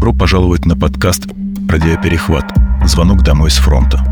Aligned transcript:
Добро 0.00 0.14
пожаловать 0.14 0.64
на 0.64 0.78
подкаст 0.78 1.24
«Радиоперехват. 1.68 2.54
Звонок 2.86 3.22
домой 3.22 3.50
с 3.50 3.58
фронта». 3.58 4.02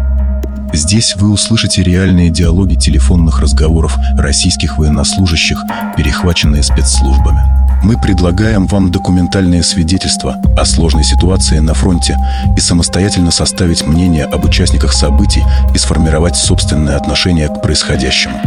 Здесь 0.75 1.17
вы 1.17 1.33
услышите 1.33 1.83
реальные 1.83 2.29
диалоги 2.29 2.75
телефонных 2.75 3.41
разговоров 3.41 3.97
российских 4.19 4.77
военнослужащих, 4.77 5.59
перехваченные 5.97 6.63
спецслужбами. 6.63 7.41
Мы 7.83 7.99
предлагаем 7.99 8.67
вам 8.67 8.91
документальные 8.91 9.63
свидетельства 9.63 10.37
о 10.59 10.67
сложной 10.67 11.05
ситуации 11.05 11.59
на 11.61 11.73
фронте 11.73 12.19
и 12.55 12.61
самостоятельно 12.61 13.31
составить 13.31 13.87
мнение 13.87 14.27
об 14.27 14.45
участниках 14.45 14.93
событий 14.93 15.43
и 15.75 15.79
сформировать 15.79 16.37
собственное 16.37 16.99
отношение 16.99 17.49
к 17.49 17.63
происходящему. 17.63 18.39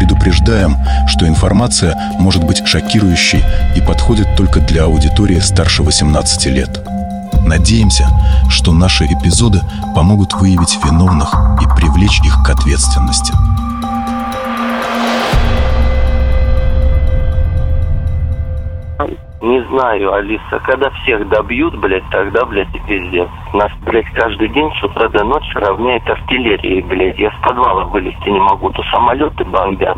Предупреждаем, 0.00 0.78
что 1.06 1.28
информация 1.28 1.94
может 2.18 2.42
быть 2.42 2.66
шокирующей 2.66 3.44
и 3.76 3.82
подходит 3.82 4.34
только 4.34 4.60
для 4.60 4.84
аудитории 4.84 5.38
старше 5.40 5.82
18 5.82 6.46
лет. 6.46 6.80
Надеемся, 7.46 8.08
что 8.48 8.72
наши 8.72 9.04
эпизоды 9.04 9.60
помогут 9.94 10.32
выявить 10.32 10.78
виновных 10.82 11.34
и 11.60 11.66
привлечь 11.76 12.18
их 12.24 12.42
к 12.42 12.48
ответственности. 12.48 13.34
Не 19.42 19.62
знаю, 19.68 20.12
Алиса, 20.12 20.60
когда 20.64 20.90
всех 20.90 21.26
добьют, 21.30 21.74
блядь, 21.80 22.08
тогда, 22.10 22.44
блядь, 22.44 22.74
и 22.74 22.80
пиздец. 22.80 23.28
Нас, 23.54 23.72
блядь, 23.86 24.10
каждый 24.12 24.48
день 24.48 24.70
с 24.78 24.84
утра 24.84 25.08
до 25.08 25.24
ночи 25.24 25.56
равняет 25.56 26.06
артиллерии, 26.08 26.82
блядь. 26.82 27.18
Я 27.18 27.30
с 27.30 27.42
подвала 27.42 27.84
вылезти 27.86 28.28
не 28.28 28.38
могу. 28.38 28.70
То 28.70 28.82
самолеты 28.92 29.44
бомбят, 29.46 29.96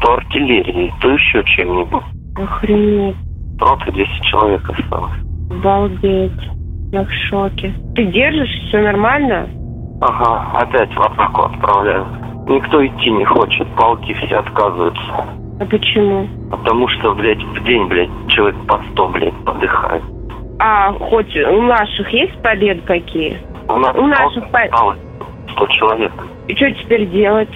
то 0.00 0.14
артиллерии, 0.14 0.94
то 1.00 1.10
еще 1.10 1.42
чем-нибудь. 1.44 2.02
Охренеть. 2.36 3.16
Рота 3.58 3.90
10 3.90 4.22
человек 4.26 4.70
осталось. 4.70 5.12
Обалдеть. 5.50 6.32
Я 6.92 7.04
в 7.04 7.10
шоке. 7.28 7.74
Ты 7.96 8.04
держишь? 8.06 8.68
Все 8.68 8.80
нормально? 8.80 9.48
Ага, 10.00 10.60
опять 10.60 10.94
в 10.94 11.00
атаку 11.00 11.42
отправляют. 11.42 12.06
Никто 12.46 12.84
идти 12.86 13.10
не 13.10 13.24
хочет, 13.24 13.66
полки 13.74 14.12
все 14.14 14.36
отказываются. 14.36 15.43
А 15.60 15.64
почему? 15.66 16.28
Потому 16.50 16.88
что, 16.88 17.14
блядь, 17.14 17.42
в 17.42 17.64
день, 17.64 17.86
блядь, 17.86 18.10
человек 18.28 18.56
по 18.66 18.80
сто, 18.90 19.08
блядь, 19.08 19.34
подыхает. 19.44 20.02
А 20.58 20.92
хоть 20.92 21.36
у 21.36 21.62
наших 21.62 22.08
есть 22.10 22.40
победы 22.42 22.80
какие? 22.82 23.38
У 23.68 23.76
нас 23.76 23.94
У 23.96 24.06
наших 24.06 24.50
по- 24.50 24.60
осталось 24.62 24.98
100 25.52 25.66
человек. 25.68 26.12
И 26.48 26.54
что 26.56 26.70
теперь 26.72 27.06
делать? 27.06 27.54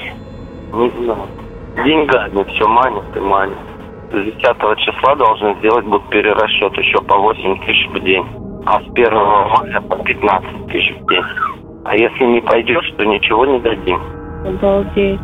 Не 0.72 0.90
знаю. 0.90 1.26
Деньгами 1.84 2.44
все 2.44 2.66
манят 2.68 3.16
и 3.16 3.20
манят. 3.20 3.58
С 4.10 4.24
10 4.24 4.76
числа 4.78 5.14
должны 5.16 5.54
сделать 5.56 5.84
будут 5.84 6.08
перерасчет 6.08 6.76
еще 6.78 7.00
по 7.02 7.16
8 7.18 7.58
тысяч 7.60 7.88
в 7.90 8.00
день. 8.00 8.24
А 8.66 8.80
с 8.80 8.84
1 8.94 9.12
мая 9.14 9.80
по 9.88 9.96
15 9.96 10.66
тысяч 10.68 10.94
в 11.00 11.06
день. 11.08 11.22
А 11.84 11.96
если 11.96 12.24
не 12.24 12.40
пойдешь, 12.40 12.90
то 12.96 13.04
ничего 13.04 13.46
не 13.46 13.60
дадим. 13.60 14.00
Обалдеть. 14.46 15.20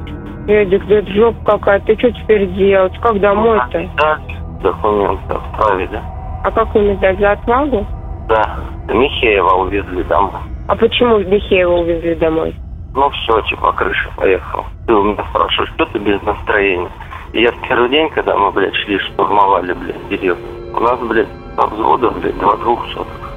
Эдик, 0.47 0.87
да 0.87 0.97
это 0.97 1.11
жопа 1.13 1.59
какая. 1.59 1.81
Ты 1.81 1.97
что 1.97 2.13
теперь 2.13 2.47
делать? 2.55 2.97
Как 3.01 3.19
домой-то? 3.21 3.91
Да, 3.97 4.19
документы 4.63 5.33
отправили. 5.33 6.01
А 6.45 6.51
как 6.51 6.75
им 6.77 6.99
дать 6.99 7.19
за 7.19 7.33
отвагу? 7.33 7.87
Да, 8.29 8.57
Михеева 8.89 9.55
увезли 9.63 10.03
домой. 10.05 10.41
А 10.69 10.77
почему 10.77 11.19
Бехеева 11.19 11.73
увезли 11.73 12.15
домой? 12.15 12.55
Ну 12.95 13.11
все, 13.11 13.41
типа, 13.43 13.73
крыша 13.73 14.09
поехал. 14.17 14.65
Ты 14.87 14.95
у 14.95 15.03
меня 15.03 15.25
спрашиваешь, 15.31 15.73
что 15.75 15.87
ты 15.87 15.99
без 15.99 16.23
настроения? 16.23 16.91
И 17.33 17.43
я 17.43 17.51
в 17.51 17.61
первый 17.69 17.89
день, 17.91 18.09
когда 18.11 18.37
мы, 18.37 18.51
блядь, 18.53 18.75
шли, 18.77 18.99
штурмовали, 18.99 19.73
блядь, 19.73 20.09
деревню, 20.09 20.45
у 20.75 20.81
нас, 20.81 20.99
блядь, 21.01 21.29
по 21.57 21.67
взводу, 21.67 22.13
блядь, 22.13 22.39
два 22.39 22.57
двухсотых. 22.57 23.33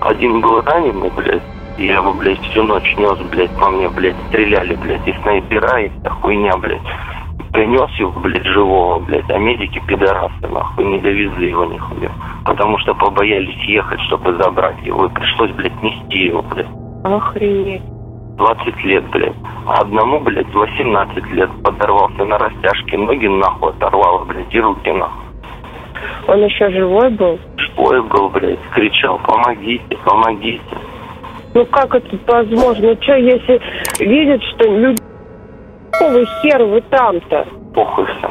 Один 0.00 0.40
был 0.40 0.60
раненый, 0.60 1.10
блядь, 1.16 1.42
я 1.78 1.94
его, 1.94 2.12
блядь, 2.12 2.40
всю 2.40 2.64
ночь 2.64 2.94
нес, 2.96 3.18
блядь, 3.30 3.56
по 3.58 3.70
мне, 3.70 3.88
блядь, 3.88 4.16
стреляли, 4.28 4.74
блядь, 4.74 5.06
и 5.06 5.12
снайпера, 5.22 5.80
и 5.80 5.88
вся 5.88 6.10
хуйня, 6.10 6.56
блядь. 6.56 6.82
Принес 7.52 7.90
его, 7.98 8.10
блядь, 8.20 8.44
живого, 8.44 8.98
блядь, 8.98 9.30
а 9.30 9.38
медики 9.38 9.80
пидорасы, 9.86 10.48
нахуй, 10.48 10.84
не 10.84 10.98
довезли 10.98 11.50
его 11.50 11.64
нихуя. 11.66 12.10
Потому 12.44 12.78
что 12.78 12.94
побоялись 12.94 13.62
ехать, 13.64 14.00
чтобы 14.02 14.34
забрать 14.34 14.82
его, 14.82 15.06
и 15.06 15.10
пришлось, 15.10 15.52
блядь, 15.52 15.82
нести 15.82 16.18
его, 16.18 16.42
блядь. 16.42 16.66
Охренеть. 17.04 17.82
20 18.36 18.84
лет, 18.84 19.08
блядь. 19.10 19.36
А 19.66 19.80
одному, 19.80 20.20
блядь, 20.20 20.52
18 20.52 21.32
лет 21.32 21.50
подорвался 21.62 22.24
на 22.24 22.38
растяжке, 22.38 22.98
ноги 22.98 23.26
нахуй 23.26 23.70
оторвало, 23.70 24.24
блядь, 24.24 24.52
и 24.52 24.60
руки 24.60 24.90
нахуй. 24.90 25.28
Он 26.26 26.44
еще 26.44 26.70
живой 26.70 27.10
был? 27.10 27.38
Шпой 27.56 28.02
был, 28.02 28.28
блядь, 28.30 28.58
кричал, 28.74 29.18
помогите, 29.24 29.96
помогите. 30.04 30.62
Ну 31.58 31.66
как 31.66 31.92
это 31.92 32.16
возможно? 32.28 32.94
Что, 33.02 33.14
если 33.14 33.60
видят, 33.98 34.40
что 34.54 34.76
люди... 34.76 35.02
Какого 35.90 36.24
хера 36.40 36.64
вы 36.64 36.80
там-то? 36.82 37.48
Похуй 37.74 38.06
все. 38.06 38.30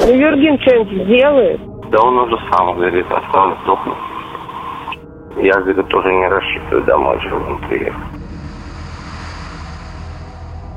Ну 0.00 0.12
Юрген 0.14 0.60
что-нибудь 0.60 1.04
сделает? 1.06 1.60
Да 1.90 1.98
он 2.02 2.18
уже 2.18 2.36
сам, 2.52 2.74
говорит, 2.74 3.06
осталось 3.10 3.58
сдохнуть. 3.62 3.96
Я, 5.38 5.54
говорит, 5.60 5.88
тоже 5.88 6.12
не 6.12 6.28
рассчитываю 6.28 6.84
домой 6.84 7.18
живым 7.20 7.58
приехать. 7.70 7.94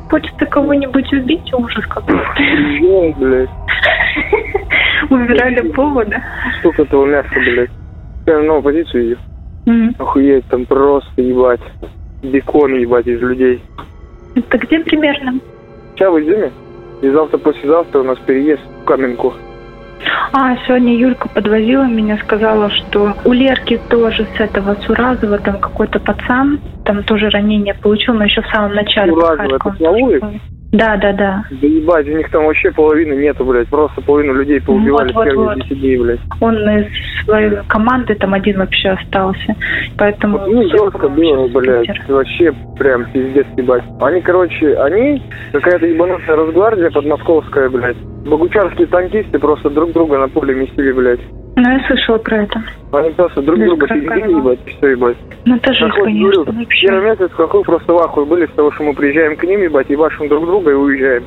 Хочется 0.10 0.46
кого-нибудь 0.46 1.12
убить, 1.12 1.54
ужас 1.54 1.86
какой-то. 1.88 2.24
Блядь, 3.18 3.50
Выбирали 5.10 5.68
повода. 5.74 6.24
сколько 6.60 6.84
этого 6.84 7.06
мяса, 7.06 7.28
блядь. 7.36 7.70
Я 8.28 8.38
на 8.38 8.44
новую 8.44 8.64
позицию 8.64 9.08
иди. 9.08 9.18
М. 9.66 9.96
Охуеть, 10.00 10.46
там 10.48 10.66
просто 10.66 11.22
ебать. 11.22 11.62
Бекон 12.24 12.76
ебать 12.76 13.08
из 13.08 13.20
людей. 13.22 13.64
Это 14.36 14.58
где 14.58 14.80
примерно? 14.80 15.40
Сейчас 15.96 16.14
в 16.14 16.20
Изюме. 16.20 16.52
И 17.02 17.10
завтра-послезавтра 17.10 18.00
у 18.00 18.04
нас 18.04 18.18
переезд 18.20 18.62
в 18.82 18.86
Каменку. 18.86 19.34
А, 20.34 20.56
сегодня 20.66 20.96
Юлька 20.96 21.28
подвозила 21.30 21.84
меня, 21.84 22.18
сказала, 22.18 22.70
что 22.70 23.14
у 23.26 23.34
Лерки 23.34 23.80
тоже 23.90 24.26
с 24.36 24.40
этого 24.40 24.76
Суразова 24.86 25.38
там 25.40 25.60
какой-то 25.60 26.00
пацан, 26.00 26.60
там 26.86 27.04
тоже 27.04 27.30
ранение 27.30 27.74
получил, 27.74 28.14
но 28.14 28.24
еще 28.24 28.42
в 28.42 28.48
самом 28.48 28.74
начале. 28.74 29.12
под 29.12 29.22
Суразово, 29.22 29.56
это 29.56 29.70
Харьковом. 29.70 30.42
Да, 30.72 30.96
да, 30.96 31.12
да. 31.12 31.44
Да 31.50 31.68
ебать, 31.68 32.08
у 32.08 32.18
них 32.18 32.30
там 32.32 32.46
вообще 32.46 32.72
половины 32.72 33.14
нету, 33.16 33.44
блядь. 33.44 33.68
Просто 33.68 34.02
половину 34.02 34.34
людей 34.34 34.62
поубивали 34.62 35.12
Вот, 35.12 35.22
в 35.22 35.26
первые 35.26 35.48
вот, 35.50 35.58
вот. 35.58 35.68
10 35.68 35.80
дней, 35.82 35.98
блядь. 35.98 36.20
Он 36.40 36.56
из 36.56 37.26
своей 37.26 37.52
команды 37.68 38.16
там 38.16 38.34
один 38.34 38.58
вообще 38.58 38.90
остался. 38.90 39.56
Поэтому... 39.98 40.40
Ну, 40.48 40.68
всё 40.68 40.86
жестко 40.86 41.10
было, 41.10 41.48
блядь. 41.50 42.08
Вообще 42.08 42.54
прям 42.78 43.06
пиздец, 43.12 43.46
ебать. 43.58 43.84
Они, 44.00 44.22
короче, 44.22 44.76
они, 44.78 45.22
какая-то 45.52 45.86
ебанутая 45.86 46.38
Росгвардия 46.38 46.90
подмосковская, 46.90 47.70
блядь. 47.70 47.98
Богучарские 48.26 48.88
танкисты 48.88 49.40
просто 49.40 49.70
друг 49.70 49.92
друга 49.92 50.20
на 50.20 50.30
поле 50.30 50.56
месили, 50.56 50.94
блядь. 50.94 51.22
Ну, 51.56 51.70
я 51.70 51.86
слышала 51.88 52.18
про 52.18 52.44
это. 52.44 52.64
Они 52.94 53.12
просто 53.12 53.42
друг 53.42 53.60
друга 53.60 53.88
пиздили, 53.88 54.32
ебать, 54.32 54.60
все, 54.66 54.88
ебать. 54.90 55.18
Ну, 55.46 55.56
это 55.56 55.74
Какой, 55.74 56.04
конечно, 56.06 56.44
говорю, 56.44 56.60
вообще. 56.60 56.88
Первый 56.88 57.10
месяц 57.12 57.32
какой 57.36 57.64
просто 57.64 57.94
в 57.94 57.98
ахуе 57.98 58.26
были 58.26 58.46
с 58.46 58.52
того, 58.52 58.72
что 58.72 58.84
мы 58.84 58.94
приезжаем 58.94 59.36
к 59.36 59.44
ним, 59.44 59.62
ебать, 59.62 59.90
ебашим 59.90 60.28
друг 60.28 60.46
друга 60.46 60.72
и 60.72 60.76
уезжаем. 60.76 61.24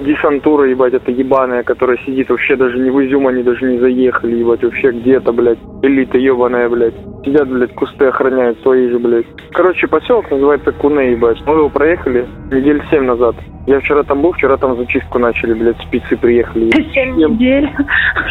Десантура, 0.00 0.68
ебать, 0.68 0.92
это 0.92 1.10
ебаная, 1.10 1.62
которая 1.62 1.96
сидит 2.04 2.28
вообще 2.28 2.54
даже 2.56 2.78
не 2.78 2.90
в 2.90 3.02
Изюм, 3.02 3.26
они 3.28 3.42
даже 3.42 3.64
не 3.64 3.78
заехали, 3.78 4.36
ебать, 4.36 4.62
вообще 4.62 4.90
где-то, 4.90 5.32
блядь. 5.32 5.58
Элита 5.82 6.18
ебаная, 6.18 6.68
блядь. 6.68 6.94
Сидят, 7.24 7.48
блядь, 7.48 7.72
кусты 7.74 8.04
охраняют 8.06 8.60
свои 8.60 8.88
же, 8.90 8.98
блядь. 8.98 9.26
Короче, 9.52 9.86
поселок 9.88 10.30
называется 10.30 10.72
Куне, 10.72 11.12
ебать. 11.12 11.38
Мы 11.46 11.54
его 11.54 11.68
проехали 11.70 12.26
недель 12.50 12.82
семь 12.90 13.04
назад. 13.04 13.36
Я 13.66 13.80
вчера 13.80 14.02
там 14.02 14.20
был, 14.20 14.32
вчера 14.32 14.56
там 14.58 14.76
зачистку 14.76 15.18
начали, 15.18 15.54
блядь, 15.54 15.80
спецы 15.80 16.16
приехали. 16.16 16.70
Семь- 16.92 17.16
недель. 17.16 17.70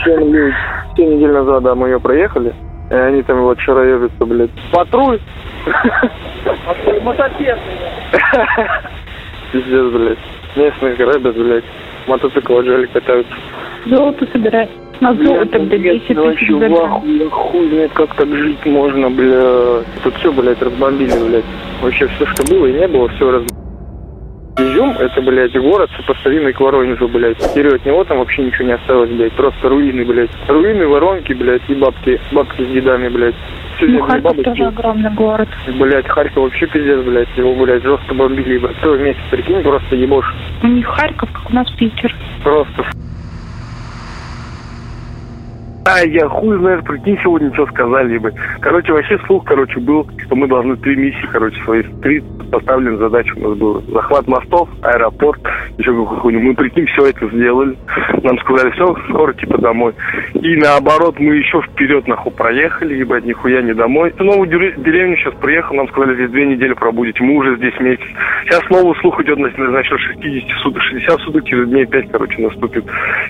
Семь 0.06 0.22
недель, 0.28 0.54
семь 0.96 1.16
недель 1.16 1.32
назад, 1.32 1.64
да, 1.64 1.76
мы 1.76 1.90
ее 1.90 2.00
проехали. 2.00 2.54
И 2.90 2.94
они 2.94 3.24
там 3.24 3.42
вот 3.42 3.58
вчера 3.60 3.84
ебятся, 3.84 4.26
блядь. 4.26 4.52
Патруль! 4.72 5.20
Пиздец, 9.52 9.92
блядь. 9.92 10.18
Местные 10.56 10.96
грабят, 10.96 11.36
блядь. 11.36 11.64
Мотоцикл 12.08 12.58
отжали, 12.58 12.86
катаются. 12.88 13.34
Золото 13.86 14.28
собирать. 14.32 14.70
На 15.02 15.14
золото, 15.14 15.60
блядь, 15.60 15.82
10 15.82 15.82
блядь, 15.82 16.38
тысяч 16.38 16.50
вообще 16.50 16.54
в 16.54 16.60
за 16.60 16.84
ахуе, 16.86 17.18
я 17.18 17.30
хуй 17.30 17.70
знает, 17.70 17.92
как 17.94 18.16
так 18.16 18.28
жить 18.30 18.66
можно, 18.66 19.10
блядь. 19.10 19.86
Тут 20.04 20.16
все, 20.16 20.32
блядь, 20.32 20.62
разбомбили, 20.62 21.28
блядь. 21.28 21.46
Вообще 21.82 22.08
все, 22.08 22.26
что 22.28 22.44
было 22.50 22.68
и 22.68 22.74
не 22.74 22.88
было, 22.88 23.10
все 23.10 23.32
разбомбили. 23.32 23.55
Изюм, 24.96 25.06
это, 25.06 25.22
блядь, 25.22 25.56
город 25.58 25.90
сопоставимый 25.98 26.54
к 26.54 26.60
Воронежу, 26.60 27.08
блядь. 27.08 27.38
Вперед 27.42 27.74
от 27.76 27.86
него 27.86 28.04
там 28.04 28.20
вообще 28.20 28.44
ничего 28.44 28.66
не 28.66 28.74
осталось, 28.74 29.10
блядь. 29.10 29.34
Просто 29.34 29.70
руины, 29.70 30.06
блядь. 30.06 30.30
Руины, 30.48 30.88
воронки, 30.88 31.34
блядь, 31.34 31.62
и 31.68 31.76
бабки. 31.76 32.20
Бабки 32.32 32.64
с 32.64 32.68
дедами, 32.68 33.10
блядь. 33.10 33.36
Сегодня 33.78 34.00
Ну, 34.00 34.06
Харьков 34.06 34.24
бабочки. 34.24 34.44
тоже 34.50 34.64
огромный 34.66 35.12
город. 35.12 35.50
Блять, 35.80 36.08
Харьков 36.08 36.44
вообще 36.44 36.66
пиздец, 36.68 37.00
блядь. 37.04 37.28
Его, 37.36 37.54
блядь, 37.56 37.84
жестко 37.84 38.14
бомбили, 38.14 38.54
ебать. 38.56 38.76
Целый 38.82 39.04
месяц, 39.04 39.20
прикинь, 39.32 39.62
просто 39.62 39.96
ебошь. 39.96 40.34
У 40.64 40.68
них 40.68 40.88
Харьков, 40.88 41.30
как 41.32 41.50
у 41.50 41.54
нас 41.54 41.70
Питер. 41.72 42.14
Просто. 42.44 42.86
А, 45.88 46.00
я 46.04 46.28
хуй 46.28 46.58
знает, 46.58 46.84
прикинь, 46.84 47.20
сегодня 47.22 47.54
что 47.54 47.68
сказали 47.68 48.18
бы. 48.18 48.34
Короче, 48.60 48.92
вообще 48.92 49.20
слух, 49.28 49.46
короче, 49.46 49.80
был, 49.80 50.08
что 50.26 50.36
мы 50.36 50.48
должны 50.48 50.76
три 50.78 50.96
миссии, 50.96 51.30
короче, 51.32 51.62
свои, 51.64 51.84
три 52.02 52.24
поставлены 52.52 52.98
задачи 52.98 53.32
у 53.36 53.50
нас 53.50 53.58
было. 53.60 53.84
Захват 53.94 54.28
мостов, 54.28 54.68
аэропорт, 54.82 55.40
еще 55.78 55.92
какую 55.92 56.20
хуйню. 56.22 56.40
Мы, 56.40 56.56
прикинь, 56.56 56.88
все 56.88 57.10
это 57.10 57.28
сделали. 57.30 57.78
Нам 58.24 58.40
сказали, 58.40 58.72
все, 58.72 58.96
скоро, 59.10 59.34
типа, 59.34 59.60
домой. 59.60 59.94
И 60.34 60.56
наоборот, 60.56 61.20
мы 61.20 61.36
еще 61.36 61.62
вперед, 61.62 62.08
нахуй, 62.08 62.32
проехали, 62.32 62.96
ебать, 62.96 63.26
нихуя 63.26 63.62
не 63.62 63.76
домой. 63.76 64.12
В 64.18 64.24
новую 64.24 64.48
деревню 64.48 65.18
сейчас 65.18 65.36
приехал, 65.36 65.76
нам 65.76 65.88
сказали, 65.90 66.16
здесь 66.16 66.32
две 66.32 66.48
недели 66.48 66.74
пробудете. 66.74 67.24
Мы 67.24 67.36
уже 67.36 67.58
здесь 67.58 67.80
месяц. 67.80 68.06
Сейчас 68.46 68.64
новый 68.72 68.96
слух 69.02 69.22
идет 69.22 69.38
на 69.38 69.50
насчет 69.50 70.00
60 70.00 70.50
суток, 70.64 70.82
60 70.82 71.20
суток, 71.22 71.46
через 71.46 71.70
дней 71.70 71.86
5, 71.86 72.12
короче, 72.12 72.42
наступит. 72.42 72.86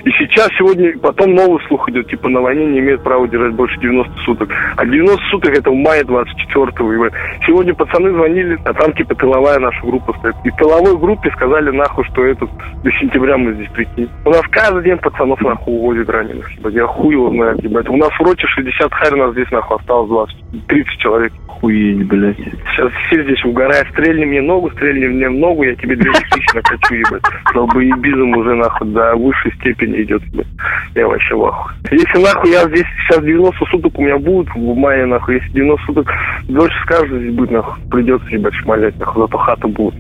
И 0.05 0.11
сейчас, 0.11 0.49
сегодня, 0.57 0.97
потом 0.99 1.35
новый 1.35 1.61
слух 1.67 1.89
идет, 1.89 2.07
типа, 2.07 2.29
на 2.29 2.44
войне 2.45 2.65
не 2.65 2.79
имеют 2.79 3.03
права 3.03 3.27
держать 3.27 3.53
больше 3.53 3.79
90 3.79 4.11
суток. 4.23 4.49
А 4.77 4.85
90 4.85 5.25
суток 5.31 5.57
это 5.57 5.69
в 5.69 5.75
мае 5.75 6.03
24-го. 6.03 7.09
Сегодня 7.45 7.73
пацаны 7.73 8.11
звонили, 8.11 8.57
а 8.65 8.73
там 8.73 8.93
типа 8.93 9.15
тыловая 9.15 9.59
наша 9.59 9.81
группа 9.85 10.13
стоит. 10.19 10.35
И 10.43 10.51
тыловой 10.51 10.97
группе 10.97 11.31
сказали 11.31 11.71
нахуй, 11.71 12.05
что 12.05 12.25
это 12.25 12.47
до 12.83 12.91
сентября 12.99 13.37
мы 13.37 13.53
здесь 13.53 13.69
прикинь. 13.71 14.09
У 14.25 14.29
нас 14.29 14.43
каждый 14.51 14.83
день 14.83 14.97
пацанов 14.97 15.41
нахуй 15.41 15.73
увозят 15.73 16.09
раненых. 16.09 16.49
Ебать. 16.51 16.73
Я 16.73 16.85
хуй 16.87 17.13
его 17.13 17.29
знаю, 17.29 17.57
ебать. 17.61 17.89
У 17.89 17.97
нас 17.97 18.09
в 18.09 18.21
роте 18.21 18.47
60 18.47 18.93
харь, 18.93 19.13
у 19.13 19.17
нас 19.17 19.31
здесь 19.33 19.49
нахуй 19.51 19.77
осталось 19.77 20.09
20, 20.09 20.67
30 20.67 20.99
человек. 20.99 21.33
Охуеть, 21.65 22.07
блядь. 22.07 22.37
Сейчас 22.37 22.91
все 23.07 23.23
здесь 23.23 23.43
угорают. 23.43 23.87
Стрельни 23.89 24.25
мне 24.25 24.41
ногу, 24.41 24.69
стрельни 24.71 25.07
мне 25.07 25.29
в 25.29 25.33
ногу, 25.33 25.63
я 25.63 25.75
тебе 25.75 25.95
200 25.95 26.21
тысяч 26.29 26.53
накачу, 26.53 26.93
ебать. 26.93 27.23
Долбоебизм 27.53 28.37
уже 28.37 28.53
нахуй 28.53 28.87
до 28.89 29.15
высшей 29.15 29.51
степени 29.53 30.03
идет, 30.03 30.21
ебать. 30.25 30.47
Я 30.93 31.07
вообще 31.07 31.35
в 31.35 31.45
ахуе. 31.45 31.75
Если 31.91 32.23
нахуй 32.23 32.51
я 32.51 32.67
здесь 32.67 32.85
сейчас 33.07 33.23
90 33.23 33.65
суток 33.65 33.97
у 33.97 34.03
меня 34.03 34.17
будет 34.19 34.47
в 34.53 34.75
мае, 34.75 35.05
нахуй, 35.07 35.35
если 35.35 35.49
90 35.53 35.85
суток 35.85 36.07
дольше 36.47 36.75
скажешь, 36.83 37.19
здесь 37.19 37.33
будет, 37.33 37.51
нахуй, 37.51 37.83
придется, 37.89 38.27
ебать, 38.29 38.53
шмалять, 38.55 38.99
нахуй, 38.99 39.23
зато 39.23 39.37
хата 39.37 39.67
будет. 39.67 39.95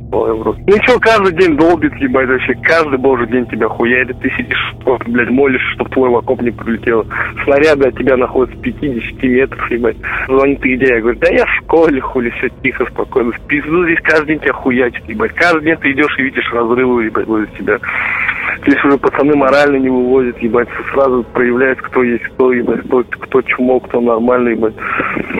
Ну 0.67 0.77
что, 0.83 0.99
каждый 0.99 1.33
день 1.33 1.57
долбит, 1.57 1.93
ебать, 1.95 2.27
вообще, 2.27 2.53
каждый 2.63 2.97
божий 2.97 3.27
день 3.27 3.45
тебя 3.47 3.67
хуярит, 3.67 4.19
ты 4.19 4.29
сидишь, 4.37 4.73
блядь, 5.07 5.29
молишь, 5.29 5.61
чтобы 5.73 5.89
твой 5.89 6.09
в 6.09 6.15
окоп 6.17 6.41
не 6.41 6.51
прилетел. 6.51 7.05
Снаряды 7.43 7.89
от 7.89 7.97
тебя 7.97 8.17
находятся 8.17 8.59
50 8.61 9.23
метров, 9.23 9.71
ебать. 9.71 9.97
Звонит 10.27 10.65
идея, 10.65 11.01
говорит, 11.01 11.21
да 11.21 11.31
я 11.31 11.45
в 11.45 11.49
школе, 11.63 12.01
хули, 12.01 12.29
все 12.31 12.49
тихо, 12.63 12.85
спокойно. 12.85 13.31
В 13.31 13.39
пизду 13.47 13.85
здесь 13.85 13.99
каждый 14.03 14.27
день 14.27 14.39
тебя 14.39 14.53
хуячит, 14.53 15.07
ебать. 15.07 15.33
Каждый 15.33 15.63
день 15.63 15.77
ты 15.77 15.91
идешь 15.91 16.17
и 16.17 16.23
видишь 16.23 16.53
разрывы, 16.53 17.05
ебать, 17.05 17.27
возле 17.27 17.47
тебя. 17.57 17.79
Здесь 18.65 18.83
уже 18.83 18.97
пацаны 18.97 19.35
морально 19.35 19.77
не 19.77 19.89
вывозят, 19.89 20.39
ебать, 20.39 20.67
сразу 20.91 21.23
проявляется, 21.33 21.83
кто 21.83 22.03
есть 22.03 22.23
кто, 22.23 22.51
ебать, 22.51 22.81
кто, 22.87 23.03
кто 23.03 23.41
чмо, 23.43 23.79
кто 23.79 24.01
нормальный, 24.01 24.53
ебать. 24.53 24.73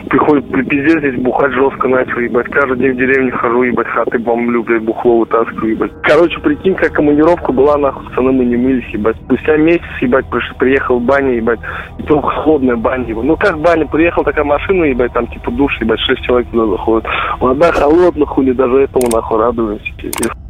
Приходит, 0.10 0.46
пиздец 0.70 1.00
здесь 1.00 1.16
бухать 1.24 1.52
жестко 1.54 1.88
начал, 1.88 2.20
ебать. 2.20 2.46
Каждый 2.52 2.78
день 2.78 2.92
в 2.92 2.98
деревне 2.98 3.32
хожу, 3.32 3.64
ебать, 3.64 3.88
хаты 3.88 4.20
бомблю, 4.20 4.64
блядь, 4.64 4.84
бухло 4.84 5.22
вытаскиваю, 5.22 5.72
ебать. 5.72 5.92
Короче, 6.04 6.40
прикинь, 6.40 6.76
как 6.76 6.94
командировка 6.94 7.52
была, 7.52 7.78
нахуй, 7.78 8.06
пацаны, 8.10 8.32
мы 8.32 8.46
не 8.46 8.58
мылись, 8.58 8.88
ебать. 8.94 9.16
Спустя 9.26 9.58
месяц, 9.58 9.82
ебать, 10.02 10.26
приехал 10.60 11.00
в 11.00 11.04
баню, 11.04 11.36
ебать, 11.36 11.60
и 11.98 12.04
только 12.04 12.28
холодная 12.30 12.76
баня, 12.76 13.08
ебать. 13.08 13.26
Ну 13.26 13.36
как 13.38 13.58
баня, 13.58 13.88
приехал 13.88 14.24
такая 14.24 14.46
машина, 14.46 14.84
ебать, 14.84 15.14
там 15.14 15.26
типа 15.26 15.50
душ, 15.50 15.76
ебать, 15.82 16.00
шесть 16.02 16.24
человек 16.26 16.48
туда 16.50 16.68
заходит. 16.68 17.08
Вода 17.40 17.72
холодная, 17.72 18.28
хули, 18.28 18.52
даже 18.52 18.82
этому 18.82 19.10
нахуй 19.12 19.40
радуемся, 19.40 19.92
пиздец. 19.98 20.45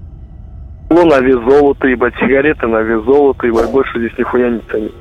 Ну, 0.89 1.05
на 1.05 1.19
вес 1.19 1.39
золота, 1.43 1.87
ебать, 1.87 2.13
сигареты 2.19 2.67
на 2.67 2.81
вес 2.81 3.03
золота, 3.05 3.47
ебать, 3.47 3.71
больше 3.71 3.99
здесь 3.99 4.17
нихуя 4.17 4.49
не 4.49 4.59
ценится. 4.71 4.95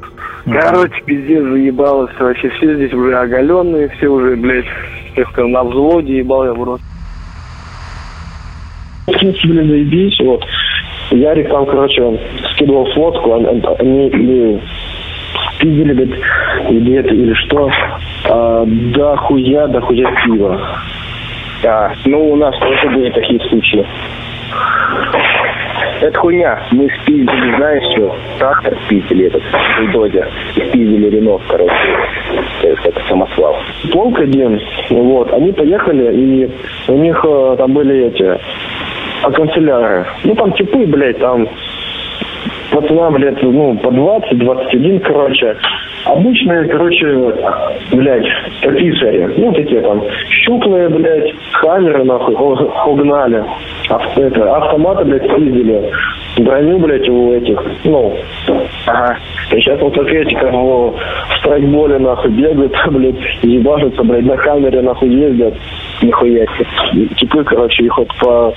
Короче, 0.46 1.02
пиздец, 1.04 1.42
заебало 1.42 2.06
все, 2.08 2.24
вообще 2.24 2.48
все 2.50 2.74
здесь 2.74 2.92
уже 2.92 3.16
оголенные, 3.16 3.88
все 3.90 4.08
уже, 4.08 4.36
блядь, 4.36 4.66
я 5.16 5.24
сказал, 5.26 5.48
на 5.48 5.64
взводе 5.64 6.18
ебал 6.18 6.44
я 6.44 6.52
в 6.52 6.62
рот. 6.62 6.80
В 9.06 9.12
принципе, 9.12 9.48
блин, 9.48 9.68
заебись, 9.68 10.20
вот. 10.20 10.44
Ярик 11.10 11.48
там, 11.48 11.66
короче, 11.66 12.18
скидывал 12.52 12.86
фотку, 12.94 13.34
они, 13.34 13.62
они 13.78 14.08
или 14.08 14.62
спиздили, 15.54 15.92
блядь, 15.92 16.20
или 16.70 16.94
это, 16.94 17.08
или 17.08 17.34
что. 17.34 17.70
А, 18.30 18.64
да 18.66 19.16
хуя, 19.16 19.66
да 19.66 19.80
хуя 19.80 20.10
пива. 20.24 20.80
Да, 21.62 21.92
ну 22.04 22.32
у 22.32 22.36
нас 22.36 22.54
тоже 22.58 22.88
были 22.88 23.10
такие 23.10 23.40
случаи. 23.48 23.86
Это 26.04 26.18
хуйня. 26.18 26.62
Мы 26.72 26.86
спиздили, 27.00 27.56
знаешь 27.56 27.82
что? 27.96 28.14
Трактор 28.38 28.76
спиздили 28.84 29.26
этот, 29.28 29.42
бульдозер. 29.78 30.28
И 30.54 30.60
спиздили 30.68 31.08
Рено, 31.08 31.40
короче. 31.48 31.72
Это 32.62 33.00
самосвал. 33.08 33.56
Полк 33.90 34.20
один, 34.20 34.60
вот, 34.90 35.32
они 35.32 35.52
поехали, 35.52 36.14
и 36.14 36.50
у 36.88 36.98
них 36.98 37.24
э, 37.26 37.54
там 37.56 37.72
были 37.72 38.08
эти, 38.08 38.38
а 39.22 39.30
канцеляры. 39.30 40.04
Ну, 40.24 40.34
там 40.34 40.52
типы, 40.52 40.84
блядь, 40.84 41.18
там 41.20 41.48
пацанам 42.70 43.16
лет, 43.16 43.38
ну, 43.40 43.74
по 43.78 43.90
20, 43.90 44.38
21, 44.38 45.00
короче. 45.00 45.56
Обычные, 46.04 46.68
короче, 46.68 47.06
блядь, 47.92 48.26
офицеры. 48.62 49.32
Ну, 49.38 49.52
такие 49.52 49.80
там 49.80 50.02
щуплые, 50.28 50.88
блядь, 50.90 51.32
хаммеры, 51.52 52.04
нахуй, 52.04 52.34
угнали. 52.34 53.42
Авто, 53.88 54.22
это, 54.22 54.54
автоматы, 54.54 55.04
блядь, 55.04 55.24
съездили. 55.30 55.90
Броню, 56.38 56.78
блядь, 56.78 57.08
у 57.08 57.32
этих, 57.32 57.58
ну, 57.84 58.14
ага. 58.86 59.16
И 59.50 59.56
сейчас 59.56 59.80
вот 59.80 59.96
эти, 59.96 60.34
как 60.34 60.52
в 60.52 60.94
страйкболе, 61.38 61.98
нахуй, 61.98 62.30
бегают, 62.32 62.74
блядь, 62.90 63.42
ебашатся, 63.42 64.02
блядь, 64.02 64.26
на 64.26 64.36
камере, 64.36 64.82
нахуй, 64.82 65.08
ездят. 65.08 65.54
Нихуя 66.02 66.44
себе. 66.46 67.06
Типы, 67.16 67.44
короче, 67.44 67.84
их 67.84 67.96
вот 67.96 68.08
по 68.20 68.52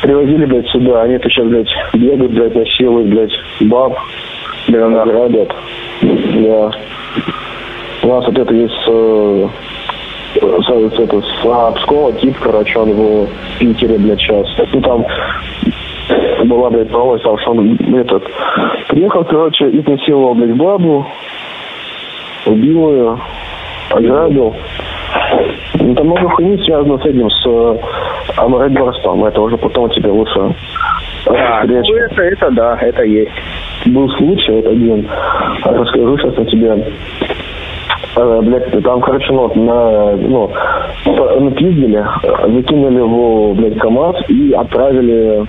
привозили, 0.00 0.46
блядь, 0.46 0.68
сюда. 0.68 1.02
Они 1.02 1.18
то 1.18 1.28
сейчас, 1.28 1.46
блядь, 1.46 1.68
бегают, 1.92 2.32
блядь, 2.32 2.54
насилуют, 2.54 3.08
блядь, 3.08 3.32
баб, 3.60 3.98
блядь, 4.68 5.06
грабят. 5.08 5.54
Да. 6.00 6.70
У 8.02 8.08
нас 8.08 8.26
вот 8.26 8.38
это 8.38 8.54
есть 8.54 8.74
э, 8.86 9.48
с, 10.34 10.98
это, 10.98 11.20
с 11.20 11.46
а, 11.46 11.72
Пскова 11.72 12.12
тип, 12.14 12.36
короче, 12.40 12.78
он 12.78 12.92
в 12.92 13.28
Питере, 13.58 13.98
блядь, 13.98 14.20
сейчас. 14.20 14.46
Ну, 14.72 14.80
там 14.80 15.04
была, 16.46 16.70
блядь, 16.70 16.90
новость, 16.90 17.24
там, 17.24 17.38
что 17.38 17.50
он, 17.50 17.76
этот, 17.96 18.24
приехал, 18.88 19.24
короче, 19.24 19.68
и 19.70 19.82
насиловал, 19.90 20.34
блядь, 20.34 20.56
бабу, 20.56 21.06
убил 22.46 22.92
ее, 22.92 23.18
ограбил. 23.90 24.54
Ну, 25.74 25.94
там 25.94 26.06
много 26.06 26.28
хуйни 26.30 26.58
связано 26.64 26.98
с 26.98 27.06
этим, 27.06 27.30
с 27.30 27.46
э, 27.46 27.76
аморейборством. 28.36 29.24
Это 29.24 29.40
уже 29.40 29.56
потом 29.56 29.90
тебе 29.90 30.10
лучше 30.10 30.54
да, 31.28 31.64
ну, 31.66 31.96
это, 31.96 32.22
это 32.22 32.50
да, 32.50 32.78
это 32.80 33.02
есть. 33.02 33.30
Был 33.92 34.08
случай, 34.10 34.52
вот 34.52 34.66
один. 34.66 35.08
Расскажу 35.64 36.18
сейчас 36.18 36.36
на 36.36 36.44
тебе. 36.46 36.86
Э, 38.16 38.40
блядь, 38.42 38.82
там, 38.82 39.00
короче, 39.00 39.32
ну, 39.32 39.52
на, 39.54 40.16
ну, 40.16 40.50
напиздили, 41.40 42.04
закинули 42.22 43.00
в, 43.00 43.54
блядь, 43.54 43.78
КамАЗ 43.78 44.16
и 44.28 44.52
отправили 44.52 45.46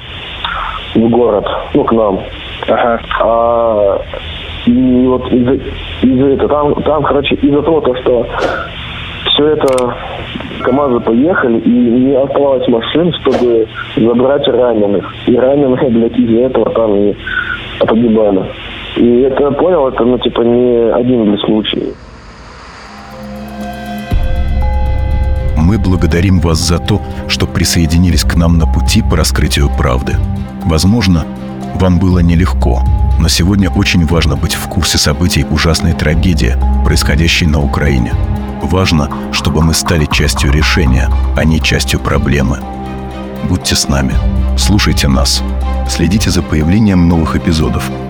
в 0.95 1.09
город, 1.09 1.45
ну, 1.73 1.83
к 1.83 1.91
нам. 1.91 2.19
Ага. 2.67 2.99
А, 3.21 4.01
и 4.65 5.07
вот 5.07 5.31
из-за 5.31 5.53
из 5.53 6.33
этого, 6.33 6.49
там, 6.49 6.83
там, 6.83 7.03
короче, 7.03 7.35
из-за 7.35 7.61
того, 7.61 7.81
то, 7.81 7.95
что 7.95 8.25
все 9.25 9.47
это 9.47 9.95
КАМАЗы 10.61 10.99
поехали, 10.99 11.59
и 11.59 11.69
не 11.69 12.15
оставалось 12.15 12.67
машин, 12.67 13.13
чтобы 13.13 13.67
забрать 13.95 14.47
раненых. 14.47 15.11
И 15.27 15.35
раненые, 15.35 15.89
блядь, 15.89 16.17
из-за 16.17 16.45
этого 16.45 16.69
там 16.71 16.95
и 16.95 17.15
погибали. 17.85 18.51
И 18.97 19.21
это 19.21 19.43
я 19.43 19.51
понял, 19.51 19.87
это, 19.87 20.03
ну, 20.03 20.17
типа, 20.17 20.41
не 20.41 20.91
один 20.93 21.25
для 21.25 21.37
случай. 21.45 21.93
Мы 25.55 25.77
благодарим 25.77 26.39
вас 26.39 26.57
за 26.57 26.79
то, 26.79 26.99
что 27.27 27.45
присоединились 27.45 28.23
к 28.23 28.35
нам 28.35 28.57
на 28.57 28.65
пути 28.65 29.03
по 29.03 29.15
раскрытию 29.15 29.69
правды. 29.77 30.15
Возможно, 30.65 31.25
вам 31.75 31.99
было 31.99 32.19
нелегко, 32.19 32.81
но 33.19 33.27
сегодня 33.27 33.69
очень 33.69 34.05
важно 34.05 34.35
быть 34.35 34.55
в 34.55 34.67
курсе 34.67 34.97
событий 34.97 35.45
ужасной 35.49 35.93
трагедии, 35.93 36.55
происходящей 36.85 37.47
на 37.47 37.61
Украине. 37.61 38.13
Важно, 38.63 39.09
чтобы 39.31 39.61
мы 39.61 39.73
стали 39.73 40.05
частью 40.05 40.51
решения, 40.51 41.07
а 41.37 41.45
не 41.45 41.61
частью 41.61 41.99
проблемы. 41.99 42.57
Будьте 43.47 43.75
с 43.75 43.87
нами, 43.87 44.13
слушайте 44.57 45.07
нас, 45.07 45.43
следите 45.89 46.29
за 46.29 46.41
появлением 46.41 47.07
новых 47.07 47.35
эпизодов– 47.35 47.91